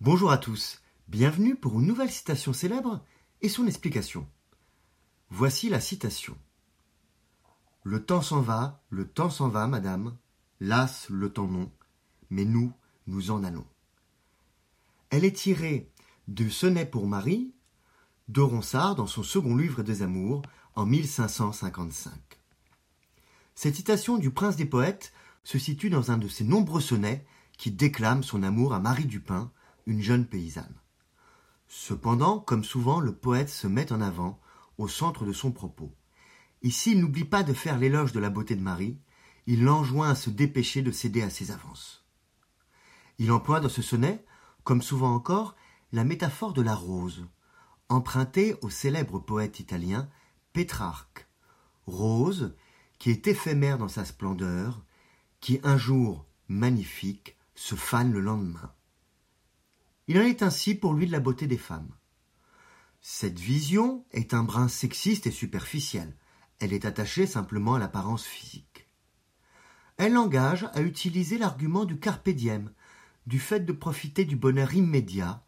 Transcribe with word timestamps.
Bonjour 0.00 0.30
à 0.30 0.38
tous, 0.38 0.80
bienvenue 1.08 1.56
pour 1.56 1.80
une 1.80 1.86
nouvelle 1.88 2.12
citation 2.12 2.52
célèbre 2.52 3.04
et 3.40 3.48
son 3.48 3.66
explication. 3.66 4.28
Voici 5.28 5.68
la 5.68 5.80
citation. 5.80 6.38
Le 7.82 8.04
temps 8.04 8.22
s'en 8.22 8.40
va, 8.40 8.80
le 8.90 9.08
temps 9.08 9.28
s'en 9.28 9.48
va, 9.48 9.66
madame, 9.66 10.16
las 10.60 11.08
le 11.10 11.32
temps 11.32 11.48
non, 11.48 11.72
mais 12.30 12.44
nous, 12.44 12.72
nous 13.08 13.32
en 13.32 13.42
allons. 13.42 13.66
Elle 15.10 15.24
est 15.24 15.34
tirée 15.34 15.90
du 16.28 16.48
Sonnet 16.48 16.86
pour 16.86 17.08
Marie 17.08 17.52
de 18.28 18.40
Ronsard 18.40 18.94
dans 18.94 19.08
son 19.08 19.24
second 19.24 19.56
livre 19.56 19.82
des 19.82 20.02
Amours 20.02 20.42
en 20.76 20.86
1555. 20.86 22.12
Cette 23.56 23.74
citation 23.74 24.16
du 24.16 24.30
prince 24.30 24.54
des 24.54 24.64
poètes 24.64 25.12
se 25.42 25.58
situe 25.58 25.90
dans 25.90 26.12
un 26.12 26.18
de 26.18 26.28
ses 26.28 26.44
nombreux 26.44 26.80
sonnets 26.80 27.26
qui 27.56 27.72
déclament 27.72 28.22
son 28.22 28.44
amour 28.44 28.74
à 28.74 28.78
Marie 28.78 29.06
Dupin, 29.06 29.50
une 29.88 30.02
jeune 30.02 30.26
paysanne. 30.26 30.76
Cependant, 31.66 32.40
comme 32.40 32.62
souvent, 32.62 33.00
le 33.00 33.14
poète 33.14 33.48
se 33.48 33.66
met 33.66 33.90
en 33.90 34.02
avant, 34.02 34.38
au 34.76 34.86
centre 34.86 35.24
de 35.24 35.32
son 35.32 35.50
propos. 35.50 35.92
Ici, 36.62 36.92
il 36.92 37.00
n'oublie 37.00 37.24
pas 37.24 37.42
de 37.42 37.54
faire 37.54 37.78
l'éloge 37.78 38.12
de 38.12 38.20
la 38.20 38.28
beauté 38.28 38.54
de 38.54 38.60
Marie, 38.60 38.98
il 39.46 39.64
l'enjoint 39.64 40.10
à 40.10 40.14
se 40.14 40.28
dépêcher 40.28 40.82
de 40.82 40.92
céder 40.92 41.22
à 41.22 41.30
ses 41.30 41.50
avances. 41.50 42.04
Il 43.18 43.32
emploie 43.32 43.60
dans 43.60 43.70
ce 43.70 43.80
sonnet, 43.80 44.24
comme 44.62 44.82
souvent 44.82 45.14
encore, 45.14 45.56
la 45.92 46.04
métaphore 46.04 46.52
de 46.52 46.62
la 46.62 46.74
rose, 46.74 47.26
empruntée 47.88 48.56
au 48.60 48.68
célèbre 48.68 49.18
poète 49.18 49.58
italien 49.58 50.10
Pétrarque. 50.52 51.26
Rose, 51.86 52.54
qui 52.98 53.08
est 53.10 53.26
éphémère 53.26 53.78
dans 53.78 53.88
sa 53.88 54.04
splendeur, 54.04 54.84
qui 55.40 55.60
un 55.62 55.78
jour 55.78 56.26
magnifique 56.48 57.38
se 57.54 57.74
fane 57.74 58.12
le 58.12 58.20
lendemain. 58.20 58.70
Il 60.08 60.18
en 60.18 60.22
est 60.22 60.42
ainsi 60.42 60.74
pour 60.74 60.94
lui 60.94 61.06
de 61.06 61.12
la 61.12 61.20
beauté 61.20 61.46
des 61.46 61.58
femmes. 61.58 61.92
Cette 63.00 63.38
vision 63.38 64.04
est 64.10 64.34
un 64.34 64.42
brin 64.42 64.66
sexiste 64.66 65.26
et 65.26 65.30
superficiel. 65.30 66.16
Elle 66.58 66.72
est 66.72 66.86
attachée 66.86 67.26
simplement 67.26 67.74
à 67.74 67.78
l'apparence 67.78 68.24
physique. 68.24 68.88
Elle 69.98 70.14
l'engage 70.14 70.68
à 70.72 70.80
utiliser 70.80 71.36
l'argument 71.36 71.84
du 71.84 71.98
carpe 71.98 72.30
diem, 72.30 72.72
du 73.26 73.38
fait 73.38 73.60
de 73.60 73.72
profiter 73.72 74.24
du 74.24 74.36
bonheur 74.36 74.74
immédiat 74.74 75.44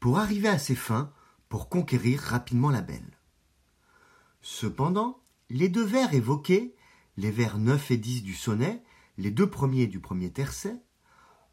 pour 0.00 0.18
arriver 0.18 0.48
à 0.48 0.58
ses 0.58 0.74
fins, 0.74 1.12
pour 1.48 1.68
conquérir 1.68 2.20
rapidement 2.20 2.70
la 2.70 2.80
belle. 2.80 3.18
Cependant, 4.42 5.22
les 5.50 5.68
deux 5.68 5.84
vers 5.84 6.12
évoqués, 6.14 6.74
les 7.16 7.30
vers 7.30 7.58
9 7.58 7.90
et 7.92 7.96
10 7.96 8.22
du 8.22 8.34
sonnet, 8.34 8.82
les 9.18 9.30
deux 9.30 9.48
premiers 9.48 9.86
du 9.86 10.00
premier 10.00 10.32
tercet, 10.32 10.76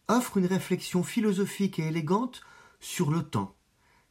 offre 0.07 0.37
une 0.37 0.45
réflexion 0.45 1.03
philosophique 1.03 1.79
et 1.79 1.87
élégante 1.87 2.41
sur 2.79 3.11
le 3.11 3.23
temps, 3.23 3.55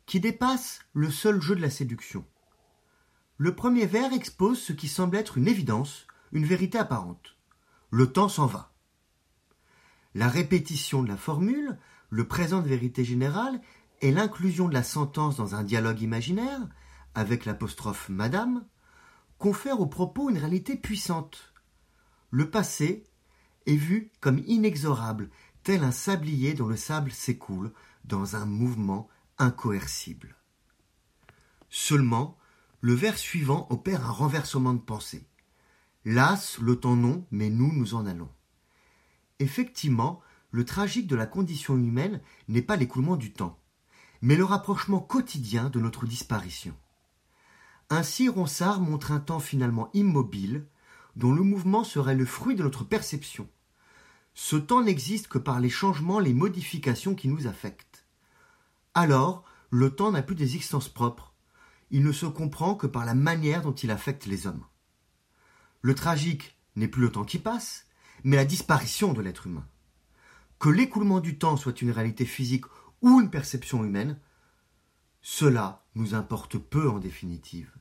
qui 0.05 0.21
dépasse 0.21 0.81
le 0.93 1.11
seul 1.11 1.41
jeu 1.41 1.57
de 1.57 1.63
la 1.63 1.71
séduction. 1.71 2.25
Le 3.39 3.55
premier 3.55 3.87
vers 3.87 4.13
expose 4.13 4.61
ce 4.61 4.73
qui 4.73 4.89
semble 4.89 5.17
être 5.17 5.39
une 5.39 5.49
évidence, 5.49 6.07
une 6.33 6.47
vérité 6.47 6.79
apparente. 6.79 7.37
Le 7.91 8.13
temps 8.13 8.29
s'en 8.29 8.47
va. 8.47 8.73
La 10.15 10.29
répétition 10.29 11.03
de 11.03 11.09
la 11.09 11.17
formule, 11.17 11.79
le 12.09 12.27
présent 12.27 12.63
de 12.63 12.69
vérité 12.69 13.05
générale 13.05 13.61
et 14.01 14.13
l'inclusion 14.13 14.69
de 14.69 14.75
la 14.75 14.83
sentence 14.83 15.37
dans 15.37 15.55
un 15.55 15.65
dialogue 15.65 16.01
imaginaire, 16.01 16.61
avec 17.15 17.45
l'apostrophe 17.45 18.09
Madame, 18.09 18.67
confèrent 19.39 19.81
au 19.81 19.87
propos 19.87 20.31
une 20.31 20.39
réalité 20.39 20.77
puissante. 20.77 21.53
Le 22.31 22.51
passé 22.51 23.05
est 23.67 23.77
vu 23.77 24.11
comme 24.21 24.43
inexorable 24.47 25.31
tel 25.67 25.83
un 25.83 25.91
sablier 25.91 26.55
dont 26.55 26.69
le 26.69 26.77
sable 26.77 27.11
s'écoule 27.11 27.73
dans 28.05 28.37
un 28.37 28.47
mouvement 28.47 29.09
incoercible. 29.37 30.37
Seulement, 31.71 32.39
le 32.81 32.95
vers 32.95 33.19
suivant 33.19 33.67
opère 33.69 34.07
un 34.07 34.13
renversement 34.13 34.75
de 34.75 34.79
pensée. 34.79 35.27
Las, 36.05 36.59
le 36.59 36.77
temps 36.77 36.95
non, 36.95 37.27
mais 37.33 37.51
nous, 37.51 37.73
nous 37.73 37.95
en 37.95 38.07
allons. 38.07 38.29
Effectivement, 39.41 40.21
le 40.53 40.65
tragique 40.65 41.09
de 41.09 41.17
la 41.17 41.27
condition 41.27 41.77
humaine 41.77 42.21
n'est 42.47 42.63
pas 42.63 42.77
l'écoulement 42.77 43.17
du 43.17 43.33
temps, 43.33 43.59
mais 44.23 44.37
le 44.37 44.45
rapprochement 44.45 45.01
quotidien 45.01 45.69
de 45.69 45.81
notre 45.81 46.07
disparition. 46.07 46.77
Ainsi, 47.91 48.29
Ronsard 48.29 48.81
montre 48.81 49.11
un 49.11 49.19
temps 49.19 49.41
finalement 49.41 49.91
immobile, 49.95 50.69
dont 51.17 51.35
le 51.35 51.43
mouvement 51.43 51.83
serait 51.83 52.15
le 52.15 52.25
fruit 52.25 52.55
de 52.55 52.63
notre 52.63 52.85
perception, 52.85 53.49
ce 54.39 54.57
temps 54.57 54.83
n'existe 54.83 55.29
que 55.29 55.39
par 55.39 55.61
les 55.61 55.71
changements, 55.71 56.21
les 56.21 56.35
modifications 56.35 57.15
qui 57.15 57.27
nous 57.27 57.47
affectent. 57.47 58.07
Alors, 58.93 59.45
le 59.71 59.89
temps 59.89 60.13
n'a 60.13 60.23
plus 60.23 60.37
d'existence 60.37 60.91
propre. 60.91 61.33
Il 61.91 62.05
ne 62.05 62.13
se 62.13 62.27
comprend 62.27 62.75
que 62.75 62.87
par 62.87 63.07
la 63.07 63.15
manière 63.15 63.63
dont 63.63 63.73
il 63.73 63.91
affecte 63.91 64.27
les 64.27 64.47
hommes. 64.47 64.63
Le 65.81 65.95
tragique 65.95 66.59
n'est 66.77 66.87
plus 66.87 67.01
le 67.01 67.11
temps 67.11 67.25
qui 67.25 67.39
passe, 67.39 67.87
mais 68.25 68.37
la 68.37 68.45
disparition 68.45 69.15
de 69.15 69.23
l'être 69.23 69.47
humain. 69.47 69.67
Que 70.59 70.69
l'écoulement 70.69 71.21
du 71.21 71.39
temps 71.39 71.57
soit 71.57 71.81
une 71.81 71.91
réalité 71.91 72.27
physique 72.27 72.67
ou 73.01 73.19
une 73.23 73.31
perception 73.31 73.85
humaine, 73.85 74.21
cela 75.23 75.87
nous 75.95 76.15
importe 76.15 76.59
peu 76.59 76.91
en 76.91 76.99
définitive. 76.99 77.73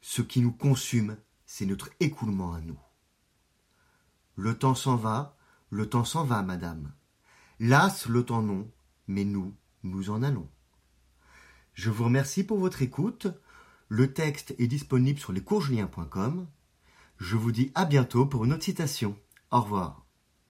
Ce 0.00 0.22
qui 0.22 0.40
nous 0.40 0.52
consume, 0.52 1.18
c'est 1.44 1.66
notre 1.66 1.90
écoulement 2.00 2.54
à 2.54 2.62
nous. 2.62 2.80
Le 4.36 4.56
temps 4.58 4.74
s'en 4.74 4.96
va, 4.96 5.33
le 5.74 5.88
temps 5.88 6.04
s'en 6.04 6.22
va, 6.22 6.42
madame. 6.42 6.92
Las 7.58 8.06
le 8.06 8.24
temps 8.24 8.42
non, 8.42 8.70
mais 9.08 9.24
nous, 9.24 9.56
nous 9.82 10.08
en 10.08 10.22
allons. 10.22 10.48
Je 11.72 11.90
vous 11.90 12.04
remercie 12.04 12.44
pour 12.44 12.58
votre 12.58 12.82
écoute. 12.82 13.26
Le 13.88 14.12
texte 14.12 14.54
est 14.58 14.68
disponible 14.68 15.18
sur 15.18 15.32
lescoursjulien.com. 15.32 16.46
Je 17.18 17.36
vous 17.36 17.50
dis 17.50 17.72
à 17.74 17.86
bientôt 17.86 18.24
pour 18.24 18.44
une 18.44 18.52
autre 18.52 18.62
citation. 18.62 19.18
Au 19.50 19.62
revoir. 19.62 20.03